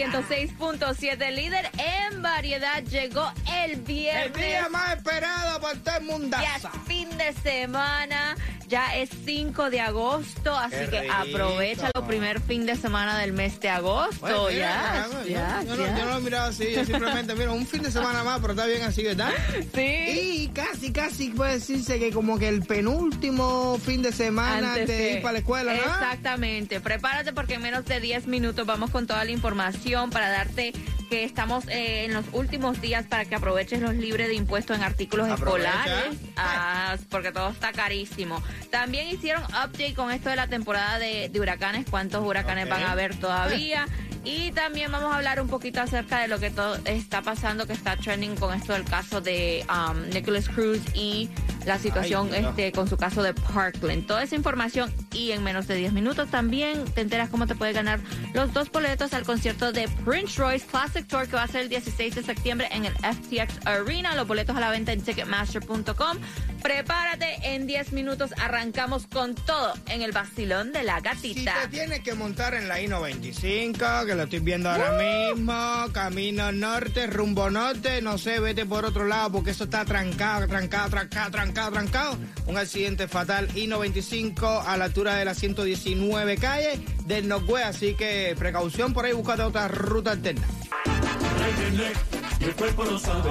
106.7, 0.00 1.30
líder 1.30 1.70
en 1.76 2.22
variedad, 2.22 2.82
llegó 2.84 3.30
el 3.62 3.76
viernes. 3.82 4.28
El 4.28 4.32
día 4.32 4.66
más 4.70 4.96
esperado 4.96 5.60
por 5.60 5.76
todo 5.76 5.98
el 5.98 6.04
mundo. 6.04 6.38
Es 6.38 6.66
fin 6.86 7.06
de 7.18 7.34
semana, 7.34 8.34
ya 8.70 8.96
es 8.96 9.10
5 9.26 9.68
de 9.68 9.80
agosto, 9.80 10.54
así 10.56 10.76
Qué 10.84 10.88
que 10.90 11.00
rico. 11.02 11.12
aprovecha 11.14 11.90
el 11.94 12.02
primer 12.04 12.40
fin 12.40 12.64
de 12.64 12.76
semana 12.76 13.18
del 13.18 13.32
mes 13.32 13.58
de 13.60 13.68
agosto. 13.68 14.44
Oye, 14.44 14.54
mira, 14.56 14.68
ya, 14.70 14.82
caramba, 14.92 15.22
yo- 15.22 15.28
ya, 15.28 15.62
yo, 15.66 15.76
no, 15.76 15.86
yo 15.98 16.04
no 16.04 16.10
lo 16.12 16.16
he 16.18 16.20
mirado 16.20 16.48
así, 16.50 16.72
yo 16.72 16.84
simplemente 16.84 17.34
miro 17.34 17.52
un 17.52 17.66
fin 17.66 17.82
de 17.82 17.90
semana 17.90 18.22
más, 18.24 18.38
pero 18.40 18.52
está 18.52 18.66
bien 18.66 18.82
así, 18.82 19.02
¿verdad? 19.02 19.30
Sí. 19.74 20.40
Y 20.42 20.48
casi, 20.54 20.92
casi 20.92 21.30
puede 21.30 21.54
decirse 21.54 21.98
que 21.98 22.10
como 22.12 22.38
que 22.38 22.48
el 22.48 22.62
penúltimo 22.62 23.78
fin 23.84 24.02
de 24.02 24.12
semana 24.12 24.74
Antes 24.74 24.88
de 24.88 24.96
de- 24.96 25.12
ir 25.14 25.22
para 25.22 25.32
la 25.34 25.38
escuela, 25.40 25.74
¿no? 25.74 25.80
Exactamente. 25.82 26.80
Prepárate 26.80 27.32
porque 27.32 27.54
en 27.54 27.62
menos 27.62 27.84
de 27.84 28.00
10 28.00 28.26
minutos 28.26 28.66
vamos 28.66 28.90
con 28.90 29.06
toda 29.06 29.24
la 29.24 29.30
información 29.32 30.10
para 30.10 30.28
darte 30.30 30.72
que 31.10 31.24
estamos 31.24 31.66
eh, 31.68 32.04
en 32.04 32.14
los 32.14 32.24
últimos 32.32 32.80
días 32.80 33.04
para 33.04 33.24
que 33.24 33.34
aproveches 33.34 33.82
los 33.82 33.94
libres 33.94 34.28
de 34.28 34.34
impuestos 34.34 34.76
en 34.76 34.84
artículos 34.84 35.28
Aprovecha. 35.28 35.84
escolares, 35.84 36.18
ah, 36.36 36.96
porque 37.10 37.32
todo 37.32 37.50
está 37.50 37.72
carísimo. 37.72 38.40
También 38.70 39.08
hicieron 39.08 39.42
update 39.44 39.94
con 39.94 40.12
esto 40.12 40.30
de 40.30 40.36
la 40.36 40.46
temporada 40.46 40.98
de, 41.00 41.28
de 41.28 41.40
huracanes, 41.40 41.84
cuántos 41.90 42.24
huracanes 42.24 42.68
van 42.68 42.84
a 42.84 42.92
haber 42.92 43.16
todavía. 43.16 43.86
Y 44.24 44.52
también 44.52 44.92
vamos 44.92 45.12
a 45.12 45.16
hablar 45.16 45.40
un 45.40 45.48
poquito 45.48 45.80
acerca 45.80 46.20
de 46.20 46.28
lo 46.28 46.38
que 46.38 46.50
todo 46.50 46.76
está 46.84 47.22
pasando, 47.22 47.66
que 47.66 47.72
está 47.72 47.96
trending 47.96 48.36
con 48.36 48.54
esto 48.54 48.74
del 48.74 48.84
caso 48.84 49.20
de 49.20 49.64
um, 49.68 50.08
Nicholas 50.10 50.48
Cruz 50.48 50.80
y 50.94 51.30
la 51.66 51.78
situación 51.78 52.30
Ay, 52.32 52.44
este, 52.46 52.72
con 52.72 52.88
su 52.88 52.96
caso 52.96 53.22
de 53.22 53.34
Parkland. 53.34 54.06
Toda 54.06 54.22
esa 54.22 54.34
información 54.36 54.92
y 55.12 55.32
en 55.32 55.42
menos 55.42 55.66
de 55.66 55.74
10 55.76 55.92
minutos 55.92 56.30
también 56.30 56.84
te 56.84 57.00
enteras 57.02 57.28
cómo 57.30 57.46
te 57.46 57.54
puedes 57.54 57.74
ganar 57.74 58.00
los 58.34 58.52
dos 58.52 58.70
boletos 58.70 59.12
al 59.12 59.24
concierto 59.24 59.72
de 59.72 59.88
Prince 60.04 60.40
Royce 60.40 60.66
Classic 60.66 61.06
Tour 61.06 61.26
que 61.28 61.36
va 61.36 61.42
a 61.44 61.48
ser 61.48 61.62
el 61.62 61.68
16 61.68 62.14
de 62.14 62.22
septiembre 62.22 62.68
en 62.72 62.84
el 62.86 62.92
FTX 62.94 63.66
Arena. 63.66 64.14
Los 64.14 64.26
boletos 64.26 64.56
a 64.56 64.60
la 64.60 64.70
venta 64.70 64.92
en 64.92 65.02
ticketmaster.com. 65.02 66.18
Prepárate, 66.62 67.38
en 67.54 67.66
10 67.66 67.92
minutos 67.92 68.32
arrancamos 68.38 69.06
con 69.06 69.34
todo 69.34 69.72
en 69.86 70.02
el 70.02 70.12
vacilón 70.12 70.72
de 70.72 70.82
la 70.82 70.96
Si 70.96 71.02
gatita. 71.02 71.54
te 71.62 71.68
tienes 71.68 72.00
que 72.00 72.14
montar 72.14 72.54
en 72.54 72.68
la 72.68 72.80
I-95, 72.80 74.04
que 74.06 74.14
lo 74.14 74.24
estoy 74.24 74.40
viendo 74.40 74.68
ahora 74.70 74.92
mismo, 74.92 75.86
camino 75.92 76.52
norte, 76.52 77.06
rumbo 77.06 77.48
norte, 77.48 78.02
no 78.02 78.18
sé, 78.18 78.40
vete 78.40 78.66
por 78.66 78.84
otro 78.84 79.06
lado 79.06 79.32
porque 79.32 79.50
eso 79.52 79.64
está 79.64 79.84
trancado, 79.86 80.46
trancado, 80.48 80.90
trancado, 80.90 81.30
trancado, 81.30 81.49
trancado. 81.52 82.16
Un 82.46 82.56
accidente 82.56 83.08
fatal 83.08 83.48
I-95 83.54 84.62
a 84.66 84.76
la 84.76 84.86
altura 84.86 85.16
de 85.16 85.24
la 85.24 85.34
119 85.34 86.36
calle 86.36 86.80
del 87.06 87.28
Norway, 87.28 87.64
así 87.64 87.94
que 87.94 88.34
precaución 88.38 88.92
por 88.92 89.04
ahí, 89.04 89.12
búscate 89.12 89.42
otra 89.42 89.68
ruta 89.68 90.12
alterna. 90.12 90.46
El 90.86 91.56
viernes 91.56 91.98
y 92.40 92.44
el 92.44 92.54
cuerpo 92.54 92.84
lo 92.84 92.98
sabe. 92.98 93.30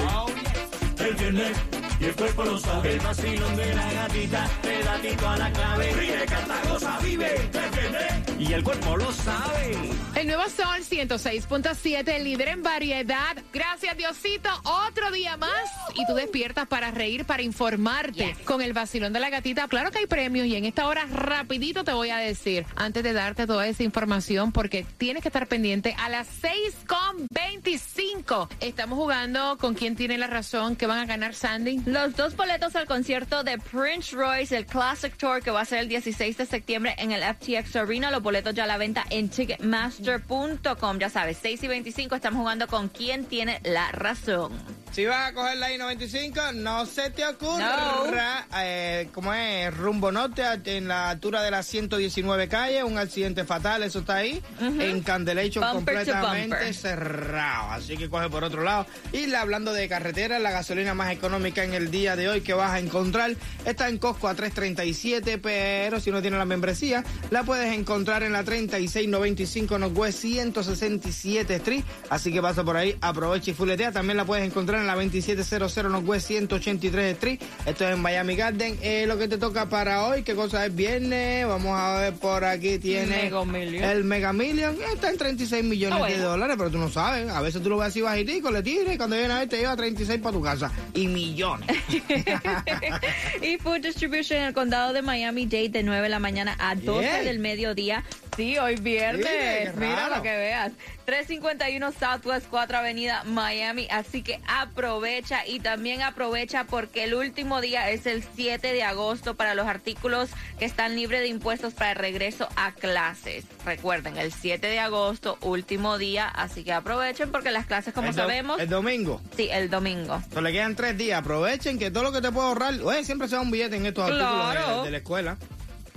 El 0.99 1.15
viernes 1.15 1.57
y 1.99 2.05
el 2.05 2.15
cuerpo 2.15 2.43
lo 2.43 2.57
sabe. 2.59 2.93
El 2.93 2.99
vacilón 2.99 3.55
de 3.55 3.75
la 3.75 3.93
gatita. 3.93 4.49
Pedatito 4.61 5.29
a 5.29 5.37
la 5.37 5.52
clave. 5.52 5.93
Ríe, 5.93 6.25
canta, 6.25 6.61
goza, 6.69 6.99
vive. 6.99 7.35
El 7.35 7.69
viernes 7.71 8.08
y 8.49 8.54
el 8.54 8.64
cuerpo 8.64 8.98
lo 8.98 9.11
sabe. 9.11 9.77
El 10.15 10.26
nuevo 10.26 10.42
Sol 10.49 10.80
106.7, 10.80 12.23
líder 12.23 12.48
en 12.48 12.64
variedad. 12.64 13.37
Gracias, 13.54 13.95
Diosito. 13.95 14.49
Otro 14.87 15.11
día 15.11 15.37
más. 15.37 15.70
Y 15.93 16.04
tú 16.08 16.15
despiertas 16.15 16.67
para 16.67 16.89
reír, 16.89 17.26
para 17.26 17.43
informarte 17.43 18.36
con 18.45 18.61
el 18.61 18.73
vacilón 18.73 19.14
de 19.14 19.20
la 19.20 19.30
gatita. 19.30 19.67
Claro 19.67 19.92
que 19.92 19.99
hay 19.99 20.08
premios 20.08 20.48
y 20.48 20.55
en 20.55 20.65
esta 20.65 20.88
hora 20.88 21.05
rapidito 21.05 21.83
te 21.83 21.93
voy 21.93 22.09
a 22.09 22.17
decir, 22.17 22.65
antes 22.76 23.04
de 23.04 23.14
darte 23.14 23.45
toda 23.45 23.67
esa 23.67 23.83
información, 23.83 24.52
porque 24.52 24.83
tienes 24.98 25.21
que 25.21 25.30
estar 25.30 25.45
pendiente 25.45 25.95
a 25.99 26.09
las 26.09 26.27
6.25. 26.42 28.49
Estamos 28.61 28.98
jugando 28.98 29.59
con 29.59 29.76
quien 29.76 29.95
tiene 29.95 30.17
la 30.17 30.27
razón, 30.27 30.76
que 30.76 30.88
van 30.88 30.98
a 30.98 31.05
ganar 31.05 31.36
Sandy. 31.36 31.82
Los 31.86 32.15
dos 32.15 32.36
boletos 32.36 32.76
al 32.76 32.88
concierto 32.88 33.43
de 33.43 33.59
Prince 33.59 34.15
Royce, 34.15 34.58
el 34.58 34.65
Classic 34.65 35.15
Tour, 35.15 35.43
que 35.43 35.52
va 35.52 35.61
a 35.61 35.65
ser 35.65 35.77
el 35.80 35.88
16 35.88 36.36
de 36.36 36.48
septiembre 36.48 36.95
en 36.98 37.11
el 37.11 37.21
FTX 37.21 37.76
Arena. 37.76 38.09
Los 38.09 38.23
boletos 38.23 38.39
ya 38.42 38.64
a 38.64 38.67
la 38.67 38.77
venta 38.77 39.05
en 39.10 39.30
Ticketmaster.com. 39.30 41.00
Ya 41.00 41.10
sabes, 41.10 41.38
6 41.42 41.64
y 41.64 41.67
25 41.67 42.16
estamos 42.16 42.39
jugando 42.39 42.67
con 42.67 42.89
quien 42.89 43.26
tiene 43.26 43.60
la 43.64 43.92
razón. 43.92 44.78
Si 44.92 45.05
vas 45.05 45.30
a 45.30 45.33
coger 45.33 45.58
la 45.58 45.72
I-95, 45.72 46.54
no 46.55 46.86
se 46.86 47.10
te 47.11 47.26
ocurra, 47.26 48.48
eh, 48.58 49.08
como 49.14 49.33
es, 49.33 49.76
rumbo 49.77 50.11
norte, 50.11 50.44
en 50.66 50.88
la 50.88 51.10
altura 51.11 51.42
de 51.44 51.52
la 51.52 51.64
119 51.64 52.48
calle, 52.50 52.83
un 52.83 52.98
accidente 52.98 53.45
fatal, 53.45 53.83
eso 53.83 54.00
está 54.00 54.16
ahí, 54.17 54.42
en 54.60 55.02
Candelation 55.02 55.64
Bumper 55.73 55.95
completamente 56.05 56.73
cerrado, 56.73 57.72
así 57.72 57.95
que 57.98 58.10
coge 58.10 58.30
por 58.30 58.44
otro 58.44 58.64
lado. 58.64 58.86
Y 59.14 59.27
la- 59.27 59.42
hablando 59.42 59.72
de 59.73 59.88
carretera, 59.88 60.38
la 60.39 60.52
gasolina 60.52 60.94
más 60.94 61.11
económica 61.11 61.64
en 61.64 61.73
el 61.73 61.92
día 61.92 62.16
de 62.16 62.27
hoy 62.27 62.42
que 62.42 62.54
vas 62.54 62.71
a 62.71 62.80
encontrar 62.80 63.32
está 63.66 63.88
en 63.89 64.00
Costco 64.00 64.27
a 64.27 64.33
337, 64.36 65.38
pero 65.38 66.00
si 66.00 66.11
no 66.11 66.21
tienes 66.21 66.39
la 66.39 66.45
membresía, 66.45 67.04
la 67.30 67.44
puedes 67.44 67.73
encontrar 67.73 68.23
en 68.23 68.33
la 68.33 68.44
3695 68.44 69.77
Northwest 69.80 70.20
167 70.20 71.56
Street, 71.56 71.83
así 72.10 72.33
que 72.33 72.42
pasa 72.42 72.64
por 72.64 72.76
ahí, 72.76 72.98
aprovecha 73.02 73.52
y 73.52 73.54
fuletea, 73.54 73.92
también 73.92 74.17
la 74.17 74.26
puedes 74.26 74.45
encontrar 74.45 74.78
en 74.81 74.87
la 74.87 74.95
2700 74.95 75.83
Northwest 75.91 76.27
183 76.27 77.13
Street. 77.13 77.39
Esto 77.65 77.87
es 77.87 77.93
en 77.95 78.01
Miami 78.01 78.35
Garden. 78.35 78.77
Eh, 78.81 79.05
lo 79.07 79.17
que 79.17 79.27
te 79.27 79.37
toca 79.37 79.69
para 79.69 80.05
hoy, 80.05 80.23
¿qué 80.23 80.35
cosa 80.35 80.65
es 80.65 80.75
viernes? 80.75 81.47
Vamos 81.47 81.77
a 81.79 81.99
ver 81.99 82.13
por 82.13 82.43
aquí 82.45 82.77
tiene 82.79 83.29
Mega 83.31 83.91
el 83.91 84.03
Mega 84.03 84.33
Million. 84.33 84.75
Está 84.93 85.09
en 85.09 85.17
36 85.17 85.63
millones 85.63 85.95
Ah, 85.97 85.99
bueno. 85.99 86.15
de 86.17 86.21
dólares, 86.23 86.55
pero 86.57 86.69
tú 86.71 86.77
no 86.77 86.89
sabes. 86.89 87.29
A 87.29 87.41
veces 87.41 87.61
tú 87.61 87.69
lo 87.69 87.77
ves 87.77 87.89
así 87.89 88.01
bajitico, 88.01 88.51
le 88.51 88.61
tiras 88.63 88.93
y 88.93 88.97
cuando 88.97 89.15
viene 89.15 89.33
a 89.33 89.39
ver 89.39 89.49
te 89.49 89.57
lleva 89.57 89.75
36 89.75 90.19
para 90.21 90.33
tu 90.33 90.41
casa. 90.41 90.71
Y 90.93 91.07
millones. 91.07 91.67
y 93.41 93.57
Food 93.57 93.81
Distribution 93.81 94.39
en 94.39 94.45
el 94.47 94.53
condado 94.53 94.93
de 94.93 95.01
Miami-Dade 95.01 95.69
de 95.69 95.83
9 95.83 96.03
de 96.03 96.09
la 96.09 96.19
mañana 96.19 96.55
a 96.59 96.75
12 96.75 96.99
Bien. 96.99 97.25
del 97.25 97.39
mediodía. 97.39 98.03
Sí, 98.35 98.57
hoy 98.57 98.75
viernes. 98.77 99.25
Qué 99.25 99.71
Mira 99.75 100.07
para 100.09 100.21
que 100.21 100.29
veas. 100.37 100.71
351 101.05 101.91
Southwest 101.91 102.45
4 102.49 102.77
Avenida 102.77 103.23
Miami. 103.25 103.87
Así 103.91 104.21
que 104.21 104.39
aprovecha 104.47 105.45
y 105.45 105.59
también 105.59 106.01
aprovecha 106.03 106.63
porque 106.65 107.03
el 107.05 107.15
último 107.15 107.59
día 107.61 107.89
es 107.89 108.05
el 108.05 108.23
7 108.35 108.71
de 108.71 108.83
agosto 108.83 109.35
para 109.35 109.55
los 109.55 109.67
artículos 109.67 110.29
que 110.57 110.65
están 110.65 110.95
libres 110.95 111.21
de 111.21 111.27
impuestos 111.27 111.73
para 111.73 111.91
el 111.91 111.97
regreso 111.97 112.47
a 112.55 112.71
clases. 112.71 113.43
Recuerden, 113.65 114.17
el 114.17 114.31
7 114.31 114.67
de 114.67 114.79
agosto, 114.79 115.37
último 115.41 115.97
día. 115.97 116.27
Así 116.27 116.63
que 116.63 116.71
aprovechen 116.71 117.31
porque 117.31 117.51
las 117.51 117.65
clases, 117.65 117.93
como 117.93 118.09
El 118.09 118.13
sabemos, 118.13 118.59
El 118.61 118.69
domingo. 118.69 119.19
sí, 119.35 119.49
el 119.51 119.69
domingo. 119.69 120.21
Solo 120.29 120.41
le 120.41 120.51
quedan 120.53 120.75
tres 120.75 120.97
días. 120.97 121.19
Aprovechen 121.19 121.77
que 121.79 121.91
todo 121.91 122.03
lo 122.03 122.11
que 122.11 122.21
te 122.21 122.31
puedo 122.31 122.47
ahorrar, 122.47 122.75
oye, 122.83 123.03
siempre 123.03 123.27
se 123.27 123.35
da 123.35 123.41
un 123.41 123.51
billete 123.51 123.75
en 123.75 123.85
estos 123.85 124.05
artículos 124.05 124.51
Claro. 124.51 124.77
de, 124.79 124.85
de 124.85 124.91
la 124.91 124.97
escuela. 124.97 125.37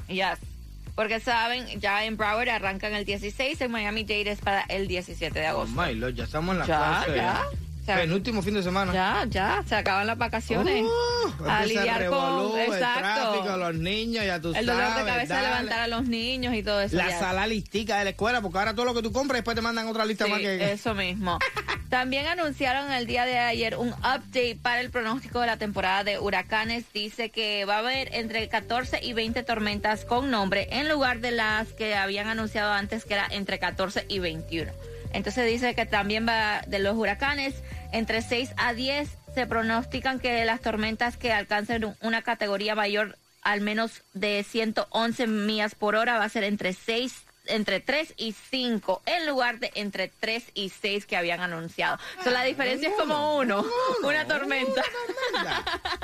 Yes. 0.09 0.39
Porque 0.95 1.21
saben, 1.21 1.67
ya 1.81 2.05
en 2.05 2.17
Broward 2.17 2.49
arrancan 2.51 2.93
el 2.95 3.05
16, 3.05 3.61
en 3.63 3.71
Miami 3.71 4.03
Dade 4.05 4.31
es 4.33 4.41
para 4.41 4.61
el 4.63 4.89
17 4.89 5.39
de 5.39 5.47
Oh 5.47 5.63
agosto. 5.63 5.81
my 5.81 5.95
lord, 5.95 6.15
ya 6.15 6.25
estamos 6.25 6.53
en 6.53 6.59
la 6.61 6.67
Ya, 6.67 6.79
clase. 7.05 7.17
ya. 7.17 7.43
O 7.81 7.85
sea, 7.85 7.97
Penúltimo 7.97 8.43
fin 8.43 8.55
de 8.55 8.63
semana. 8.63 8.93
ya, 8.93 9.25
ya, 9.29 9.65
se 9.67 9.75
acaban 9.75 10.07
las 10.07 10.17
vacaciones. 10.17 10.85
Uh, 10.85 11.45
a 11.49 11.63
el 11.65 11.69
lidiar 11.71 12.01
revolú, 12.03 12.51
con, 12.53 12.61
el 12.61 12.73
exacto. 12.73 13.33
tráfico, 13.33 13.57
los 13.57 13.75
niños, 13.75 14.25
ya 14.25 14.41
tú 14.41 14.53
el 14.55 14.67
dolor 14.67 14.83
sabes. 14.85 15.05
de 15.05 15.11
cabeza 15.11 15.35
dale. 15.35 15.49
levantar 15.49 15.81
a 15.81 15.87
los 15.89 16.05
niños 16.05 16.55
y 16.55 16.63
todo 16.63 16.81
eso. 16.81 16.95
La 16.95 17.09
ya. 17.11 17.19
sala 17.19 17.45
listica 17.49 17.99
de 17.99 18.05
la 18.05 18.11
escuela, 18.11 18.41
porque 18.41 18.59
ahora 18.59 18.75
todo 18.75 18.85
lo 18.85 18.95
que 18.95 19.03
tú 19.03 19.11
compras 19.11 19.39
después 19.39 19.57
te 19.57 19.63
mandan 19.63 19.89
otra 19.89 20.05
lista 20.05 20.27
Sí, 20.27 20.31
más 20.31 20.41
que... 20.41 20.73
eso 20.73 20.95
mismo. 20.95 21.39
También 21.93 22.27
anunciaron 22.27 22.91
el 22.91 23.07
día 23.07 23.27
de 23.27 23.39
ayer 23.39 23.77
un 23.77 23.91
update 23.91 24.57
para 24.63 24.81
el 24.81 24.89
pronóstico 24.89 25.41
de 25.43 25.47
la 25.47 25.59
temporada 25.59 26.05
de 26.05 26.19
huracanes. 26.19 26.91
Dice 26.95 27.29
que 27.29 27.67
va 27.67 27.75
a 27.77 27.79
haber 27.81 28.15
entre 28.15 28.49
14 28.49 29.01
y 29.03 29.13
20 29.13 29.43
tormentas 29.43 30.07
con 30.07 30.31
nombre 30.31 30.69
en 30.71 30.89
lugar 30.89 31.21
de 31.21 31.33
las 31.33 31.69
que 31.75 31.95
habían 31.95 32.29
anunciado 32.29 32.73
antes 32.73 33.05
que 33.05 33.13
era 33.13 33.27
entre 33.31 33.59
14 33.59 34.07
y 34.09 34.21
21. 34.21 34.73
Entonces 35.13 35.47
dice 35.47 35.75
que 35.75 35.85
también 35.85 36.27
va 36.27 36.63
de 36.67 36.79
los 36.79 36.97
huracanes 36.97 37.57
entre 37.93 38.23
6 38.23 38.55
a 38.57 38.73
10 38.73 39.11
se 39.35 39.47
pronostican 39.47 40.19
que 40.19 40.47
las 40.47 40.63
tormentas 40.63 41.19
que 41.19 41.31
alcancen 41.35 41.85
un- 41.85 41.97
una 42.01 42.23
categoría 42.23 42.75
mayor 42.75 43.19
al 43.43 43.61
menos 43.61 44.01
de 44.15 44.43
111 44.49 45.27
millas 45.27 45.75
por 45.75 45.97
hora 45.97 46.17
va 46.17 46.25
a 46.25 46.29
ser 46.31 46.45
entre 46.45 46.73
6 46.73 47.27
entre 47.53 47.81
3 47.81 48.15
y 48.17 48.33
5 48.51 49.03
en 49.07 49.27
lugar 49.27 49.59
de 49.59 49.71
entre 49.75 50.09
3 50.09 50.45
y 50.55 50.69
6 50.71 51.07
que 51.07 51.17
habían 51.17 51.41
anunciado. 51.41 51.99
So, 52.25 52.31
la 52.31 52.43
diferencia 52.45 52.89
es 52.89 52.95
como 52.95 53.37
uno, 53.37 53.65
una 54.03 54.27
tormenta. 54.27 54.83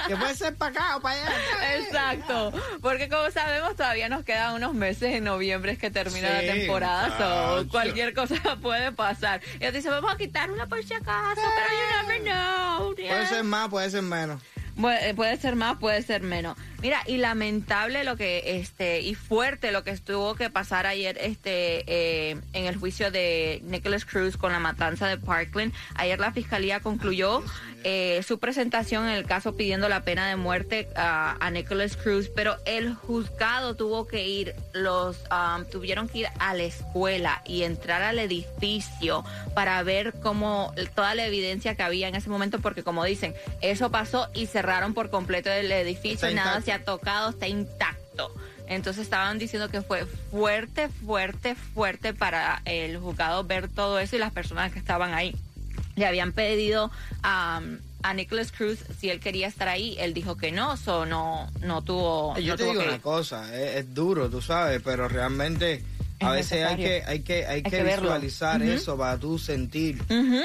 Que 0.06 0.16
puede 0.16 0.34
ser 0.34 0.54
para 0.56 0.70
acá 0.72 0.96
o 0.96 1.00
para 1.00 1.14
allá. 1.20 1.76
Exacto, 1.78 2.52
porque 2.80 3.08
como 3.08 3.30
sabemos 3.30 3.76
todavía 3.76 4.08
nos 4.08 4.24
quedan 4.24 4.54
unos 4.54 4.74
meses 4.74 5.14
en 5.14 5.24
noviembre 5.24 5.72
es 5.72 5.78
que 5.78 5.90
termina 5.90 6.30
la 6.30 6.40
temporada, 6.40 7.08
so, 7.18 7.56
muchacho. 7.56 7.70
cualquier 7.70 8.14
cosa 8.14 8.56
puede 8.62 8.92
pasar. 8.92 9.40
Y 9.54 9.64
ellos 9.64 9.74
dicen, 9.74 9.90
vamos 9.90 10.12
a 10.12 10.16
quitar 10.16 10.50
una 10.50 10.66
por 10.66 10.82
si 10.84 10.94
acaso, 10.94 11.40
pero 11.40 11.68
you 11.70 12.08
never 12.08 12.22
know. 12.22 12.94
Puede 12.94 13.26
ser 13.26 13.44
más, 13.44 13.68
puede 13.68 13.90
ser 13.90 14.02
menos. 14.02 14.40
Eh, 14.78 15.12
Puede 15.16 15.36
ser 15.38 15.56
más, 15.56 15.76
puede 15.78 16.02
ser 16.02 16.22
menos. 16.22 16.56
Mira, 16.80 17.02
y 17.06 17.16
lamentable 17.16 18.04
lo 18.04 18.16
que, 18.16 18.60
este, 18.60 19.00
y 19.00 19.16
fuerte 19.16 19.72
lo 19.72 19.82
que 19.82 19.96
tuvo 19.96 20.36
que 20.36 20.48
pasar 20.48 20.86
ayer, 20.86 21.18
este, 21.20 21.82
eh, 21.86 22.36
en 22.52 22.66
el 22.66 22.76
juicio 22.76 23.10
de 23.10 23.60
Nicholas 23.64 24.04
Cruz 24.04 24.36
con 24.36 24.52
la 24.52 24.60
matanza 24.60 25.08
de 25.08 25.18
Parkland. 25.18 25.72
Ayer 25.96 26.20
la 26.20 26.32
fiscalía 26.32 26.78
concluyó 26.78 27.42
eh, 27.82 28.22
su 28.26 28.38
presentación 28.38 29.06
en 29.06 29.14
el 29.14 29.24
caso 29.24 29.56
pidiendo 29.56 29.88
la 29.88 30.02
pena 30.02 30.28
de 30.28 30.36
muerte 30.36 30.88
a, 30.94 31.36
a 31.44 31.50
Nicholas 31.50 31.96
Cruz, 31.96 32.28
pero 32.28 32.56
el 32.64 32.94
juzgado 32.94 33.74
tuvo 33.74 34.06
que 34.06 34.28
ir, 34.28 34.54
los 34.72 35.16
um, 35.32 35.64
tuvieron 35.64 36.08
que 36.08 36.18
ir 36.18 36.28
a 36.38 36.54
la 36.54 36.62
escuela 36.62 37.42
y 37.44 37.64
entrar 37.64 38.02
al 38.02 38.20
edificio 38.20 39.24
para 39.54 39.82
ver 39.82 40.14
cómo 40.22 40.72
toda 40.94 41.16
la 41.16 41.26
evidencia 41.26 41.74
que 41.74 41.82
había 41.82 42.06
en 42.06 42.14
ese 42.14 42.30
momento, 42.30 42.60
porque 42.60 42.84
como 42.84 43.04
dicen, 43.04 43.34
eso 43.62 43.90
pasó 43.90 44.28
y 44.32 44.46
cerraron 44.46 44.94
por 44.94 45.10
completo 45.10 45.50
el 45.50 45.72
edificio, 45.72 46.30
nada. 46.30 46.60
Se 46.68 46.72
ha 46.74 46.84
tocado, 46.84 47.30
está 47.30 47.48
intacto. 47.48 48.30
Entonces 48.66 49.04
estaban 49.04 49.38
diciendo 49.38 49.70
que 49.70 49.80
fue 49.80 50.04
fuerte, 50.30 50.90
fuerte, 50.90 51.54
fuerte 51.54 52.12
para 52.12 52.60
el 52.66 52.98
juzgado 52.98 53.42
ver 53.44 53.68
todo 53.68 53.98
eso 53.98 54.16
y 54.16 54.18
las 54.18 54.32
personas 54.34 54.70
que 54.70 54.78
estaban 54.78 55.14
ahí. 55.14 55.34
Le 55.96 56.04
habían 56.04 56.32
pedido 56.32 56.90
a, 57.22 57.62
a 58.02 58.12
Nicholas 58.14 58.52
Cruz 58.52 58.80
si 59.00 59.08
él 59.08 59.18
quería 59.18 59.46
estar 59.46 59.66
ahí, 59.66 59.96
él 59.98 60.12
dijo 60.12 60.36
que 60.36 60.52
no, 60.52 60.76
so 60.76 61.06
no, 61.06 61.50
no 61.62 61.80
tuvo. 61.80 62.38
Yo 62.38 62.52
no 62.52 62.56
te 62.58 62.62
tuvo 62.64 62.72
digo 62.72 62.82
que 62.82 62.88
una 62.90 62.98
cosa, 63.00 63.56
es, 63.58 63.76
es 63.76 63.94
duro, 63.94 64.28
tú 64.28 64.42
sabes, 64.42 64.82
pero 64.84 65.08
realmente 65.08 65.82
a 66.20 66.36
Es 66.38 66.50
veces 66.50 66.66
hay 66.66 66.76
que, 66.76 67.02
hay 67.06 67.20
que, 67.20 67.46
hay 67.46 67.62
que, 67.62 67.70
que 67.70 67.82
verlo. 67.82 68.02
visualizar 68.08 68.60
eso 68.60 68.98
para 68.98 69.16
tú 69.16 69.38
sentir. 69.38 70.02
Ujú. 70.02 70.42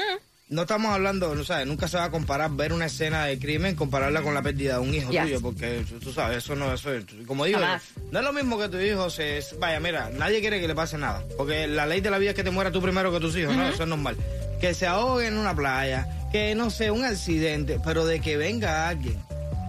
No 0.48 0.62
estamos 0.62 0.92
hablando, 0.92 1.34
no 1.34 1.42
sabes, 1.42 1.66
nunca 1.66 1.88
se 1.88 1.96
va 1.96 2.04
a 2.04 2.10
comparar 2.10 2.50
ver 2.50 2.74
una 2.74 2.84
escena 2.86 3.24
de 3.24 3.38
crimen, 3.38 3.74
compararla 3.74 4.20
con 4.20 4.34
la 4.34 4.42
pérdida 4.42 4.74
de 4.74 4.80
un 4.80 4.94
hijo 4.94 5.10
Yes. 5.10 5.22
tuyo, 5.22 5.40
porque 5.40 5.82
tú 6.02 6.12
sabes, 6.12 6.38
eso 6.44 6.54
no, 6.54 6.72
eso 6.72 6.92
es, 6.92 7.04
como 7.26 7.46
digo, 7.46 7.58
Jamás. 7.60 7.82
no 8.12 8.18
es 8.18 8.24
lo 8.24 8.32
mismo 8.34 8.58
que 8.58 8.68
tu 8.68 8.78
hijo 8.78 9.08
se, 9.08 9.40
vaya, 9.58 9.80
mira, 9.80 10.10
nadie 10.10 10.40
quiere 10.40 10.60
que 10.60 10.68
le 10.68 10.74
pase 10.74 10.98
nada, 10.98 11.24
porque 11.38 11.66
la 11.66 11.86
ley 11.86 12.02
de 12.02 12.10
la 12.10 12.18
vida 12.18 12.30
es 12.30 12.36
que 12.36 12.44
te 12.44 12.50
muera 12.50 12.70
tú 12.70 12.82
primero 12.82 13.10
que 13.10 13.20
tus 13.20 13.34
hijos, 13.36 13.56
¿no? 13.56 13.66
Eso 13.66 13.84
es 13.84 13.88
normal. 13.88 14.16
Que 14.60 14.74
se 14.74 14.86
ahogue 14.86 15.26
en 15.26 15.38
una 15.38 15.56
playa, 15.56 16.06
que 16.30 16.54
no 16.54 16.68
sé, 16.68 16.90
un 16.90 17.04
accidente, 17.06 17.80
pero 17.82 18.04
de 18.04 18.20
que 18.20 18.36
venga 18.36 18.86
alguien 18.86 19.18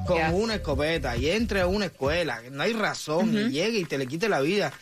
con 0.06 0.18
Yes. 0.18 0.28
una 0.34 0.56
escopeta 0.56 1.16
y 1.16 1.30
entre 1.30 1.62
a 1.62 1.68
una 1.68 1.86
escuela, 1.86 2.42
que 2.42 2.50
no 2.52 2.62
hay 2.62 2.74
razón, 2.74 3.34
y 3.34 3.50
llegue 3.50 3.80
y 3.80 3.86
te 3.86 3.98
le 3.98 4.08
quite 4.08 4.28
la 4.28 4.42
vida. 4.42 4.74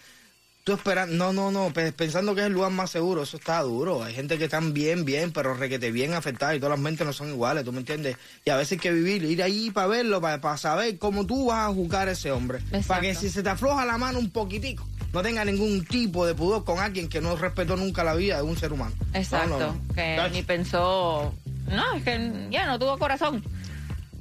Tú 0.63 0.71
esperas, 0.71 1.09
no, 1.09 1.33
no, 1.33 1.51
no, 1.51 1.73
pe- 1.73 1.91
pensando 1.91 2.33
que 2.35 2.39
es 2.41 2.47
el 2.47 2.53
lugar 2.53 2.71
más 2.71 2.89
seguro, 2.89 3.23
eso 3.23 3.35
está 3.35 3.59
duro. 3.63 4.01
Hay 4.01 4.13
gente 4.13 4.37
que 4.37 4.45
están 4.45 4.73
bien, 4.73 5.03
bien, 5.03 5.33
pero 5.33 5.53
requete 5.53 5.91
bien 5.91 6.13
afectada 6.13 6.55
y 6.55 6.59
todas 6.59 6.71
las 6.71 6.79
mentes 6.79 7.05
no 7.05 7.11
son 7.11 7.29
iguales, 7.31 7.65
¿tú 7.65 7.73
me 7.73 7.79
entiendes? 7.79 8.15
Y 8.45 8.49
a 8.49 8.55
veces 8.55 8.73
hay 8.73 8.77
que 8.77 8.91
vivir, 8.93 9.23
ir 9.25 9.43
ahí 9.43 9.71
para 9.71 9.87
verlo, 9.87 10.21
para, 10.21 10.57
saber 10.57 10.97
cómo 10.97 11.25
tú 11.25 11.47
vas 11.47 11.69
a 11.69 11.73
juzgar 11.73 12.07
a 12.07 12.11
ese 12.11 12.31
hombre. 12.31 12.59
Exacto. 12.67 12.87
Para 12.87 13.01
que 13.01 13.13
si 13.15 13.29
se 13.29 13.43
te 13.43 13.49
afloja 13.49 13.85
la 13.85 13.97
mano 13.97 14.19
un 14.19 14.29
poquitico, 14.29 14.87
no 15.11 15.21
tenga 15.21 15.43
ningún 15.43 15.83
tipo 15.83 16.25
de 16.25 16.33
pudor 16.33 16.63
con 16.63 16.79
alguien 16.79 17.09
que 17.09 17.19
no 17.19 17.35
respetó 17.35 17.75
nunca 17.75 18.05
la 18.05 18.13
vida 18.15 18.37
de 18.37 18.43
un 18.43 18.55
ser 18.57 18.71
humano. 18.71 18.95
No, 19.11 19.19
Exacto, 19.19 19.59
no, 19.59 19.67
no. 19.73 19.93
que 19.93 20.29
ni 20.31 20.43
pensó. 20.43 21.33
No, 21.67 21.93
es 21.93 22.03
que 22.03 22.47
ya 22.51 22.65
no 22.67 22.79
tuvo 22.79 22.97
corazón. 22.97 23.43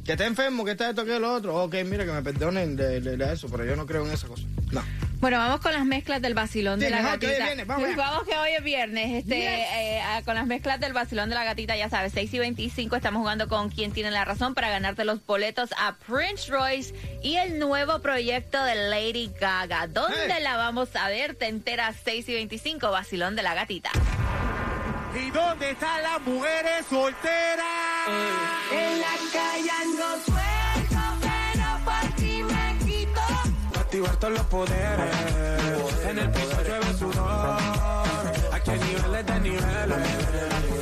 Que 0.05 0.13
está 0.13 0.27
enfermo, 0.27 0.65
que 0.65 0.73
está 0.73 0.91
esto, 0.91 1.05
que 1.05 1.21
lo 1.21 1.33
otro. 1.33 1.63
Ok, 1.63 1.77
mira, 1.87 2.05
que 2.05 2.11
me 2.11 2.23
perdonen 2.23 2.75
de, 2.75 3.01
de- 3.01 3.17
de 3.17 3.33
eso, 3.33 3.49
pero 3.49 3.65
yo 3.65 3.77
no 3.77 3.87
creo 3.87 4.05
en 4.05 4.13
esa 4.13 4.27
cosa. 4.27 4.43
No. 4.73 4.83
Bueno, 5.23 5.39
vamos 5.39 5.61
con 5.61 5.73
las 5.73 5.85
mezclas 5.85 6.21
del 6.21 6.35
vacilón 6.35 6.81
Sí, 6.81 6.87
de 6.87 6.91
la 6.91 6.97
mejor 7.01 7.19
que 7.21 7.27
hoy 7.29 7.33
gatita. 7.35 7.47
viene, 7.47 7.65
vamos 7.65 7.85
Sí, 7.87 7.93
allá. 7.95 8.03
vamos 8.11 8.25
que 8.27 8.37
hoy 8.37 8.51
es 8.59 8.65
viernes. 8.65 9.11
Este, 9.23 9.37
Yes. 9.37 9.49
eh, 9.73 10.03
con 10.25 10.35
las 10.35 10.47
mezclas 10.49 10.81
del 10.81 10.93
vacilón 10.93 11.29
de 11.29 11.37
la 11.37 11.45
gatita, 11.45 11.77
ya 11.77 11.89
sabes, 11.89 12.11
6 12.13 12.35
y 12.35 12.41
25 12.41 12.97
estamos 12.97 13.21
jugando 13.21 13.47
con 13.49 13.71
quien 13.71 13.93
tiene 13.93 14.11
la 14.11 14.25
razón 14.25 14.53
para 14.55 14.69
ganarte 14.69 15.05
los 15.05 15.25
boletos 15.25 15.71
a 15.79 15.95
Prince 15.95 16.51
Royce 16.51 16.93
y 17.23 17.37
el 17.37 17.61
nuevo 17.61 18.01
proyecto 18.01 18.65
de 18.65 18.75
Lady 18.75 19.31
Gaga. 19.41 19.87
¿Dónde 19.87 20.17
Hey. 20.27 20.43
la 20.43 20.57
vamos 20.57 20.89
a 20.97 21.09
ver? 21.09 21.37
Te 21.37 21.47
enteras 21.47 21.95
6 22.05 22.29
y 22.29 22.35
25, 22.35 22.91
vacilón 22.91 23.37
de 23.37 23.45
la 23.45 23.55
gatita. 23.55 23.91
¿Y 25.15 25.31
dónde 25.31 25.71
están 25.71 26.03
las 26.03 26.21
mujeres 26.23 26.85
solteras? 26.91 28.09
En 28.73 29.01
la 29.01 29.15
calle 29.33 29.71
Activar 34.03 34.17
todos 34.19 34.35
los 34.35 34.47
poderes. 34.47 35.15
En 36.09 36.19
el 36.19 36.31
piso 36.31 36.63
llueve 36.63 36.93
sudor. 36.99 37.57
Aquí 38.53 38.71
hay 38.73 38.81
niveles 38.81 39.27
de 39.27 39.41
niveles. 39.41 40.82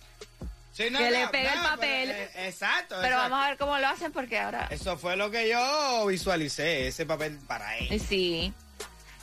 Sí, 0.73 0.89
no, 0.91 0.99
que 0.99 1.05
no, 1.05 1.11
le 1.11 1.27
pega 1.29 1.53
el 1.53 1.59
no, 1.59 1.69
papel. 1.69 2.09
pero, 2.09 2.19
eh, 2.19 2.47
exacto. 2.47 2.95
Pero 3.01 3.15
exacto. 3.15 3.29
vamos 3.29 3.45
a 3.45 3.49
ver 3.49 3.57
cómo 3.57 3.77
lo 3.77 3.87
hacen 3.87 4.11
porque 4.11 4.39
ahora... 4.39 4.67
Eso 4.69 4.97
fue 4.97 5.15
lo 5.15 5.31
que 5.31 5.47
yo 5.49 6.05
visualicé, 6.07 6.87
ese 6.87 7.05
papel 7.05 7.37
para 7.47 7.77
él. 7.77 8.01
Sí. 8.01 8.53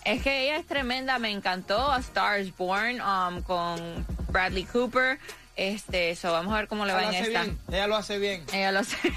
Es 0.05 0.23
que 0.23 0.45
ella 0.45 0.57
es 0.57 0.67
tremenda, 0.67 1.19
me 1.19 1.31
encantó 1.31 1.93
A 1.93 1.99
Star 2.01 2.41
is 2.41 2.57
Born 2.57 3.01
um, 3.03 3.43
con 3.43 4.07
Bradley 4.31 4.65
Cooper. 4.65 5.19
Este, 5.54 6.11
eso, 6.11 6.32
vamos 6.32 6.54
a 6.54 6.56
ver 6.56 6.68
cómo 6.68 6.87
le 6.87 6.94
va 6.94 7.02
en 7.02 7.09
hace 7.11 7.21
esta. 7.21 7.42
bien, 7.42 7.59
ella 7.71 7.87
lo 7.87 7.97
hace 7.97 8.18
bien. 8.18 8.44
Ella 8.52 8.73
lo 8.73 8.82
sé. 8.85 8.97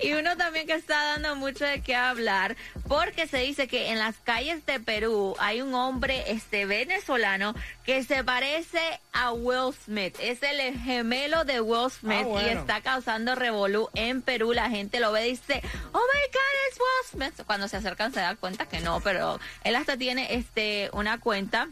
y 0.00 0.12
uno 0.14 0.36
también 0.36 0.66
que 0.66 0.74
está 0.74 1.04
dando 1.04 1.36
mucho 1.36 1.64
de 1.64 1.82
qué 1.82 1.94
hablar, 1.94 2.56
porque 2.88 3.26
se 3.26 3.38
dice 3.38 3.68
que 3.68 3.90
en 3.90 3.98
las 3.98 4.16
calles 4.16 4.64
de 4.66 4.80
Perú 4.80 5.36
hay 5.38 5.60
un 5.60 5.74
hombre 5.74 6.24
este 6.32 6.66
venezolano 6.66 7.54
que 7.84 8.02
se 8.02 8.24
parece 8.24 8.80
a 9.12 9.32
Will 9.32 9.74
Smith. 9.84 10.16
Es 10.20 10.42
el 10.42 10.78
gemelo 10.80 11.44
de 11.44 11.60
Will 11.60 11.90
Smith 11.90 12.20
Ah, 12.22 12.26
bueno. 12.26 12.48
y 12.48 12.52
está 12.52 12.80
causando 12.80 13.34
revolú 13.34 13.88
en 13.94 14.22
Perú. 14.22 14.52
La 14.52 14.70
gente 14.70 15.00
lo 15.00 15.12
ve 15.12 15.28
y 15.28 15.30
dice, 15.32 15.62
oh 15.92 15.98
my 15.98 16.32
God, 16.32 16.70
es 16.70 16.78
Will 16.78 17.10
Smith. 17.10 17.46
Cuando 17.46 17.68
se 17.68 17.76
acercan 17.76 18.12
se 18.12 18.20
dan 18.20 18.36
cuenta 18.36 18.66
que 18.66 18.80
no, 18.80 19.00
pero 19.00 19.38
él 19.64 19.76
hasta 19.76 19.96
tiene 19.96 20.34
este 20.34 20.90
una 20.92 21.18
cuenta 21.18 21.68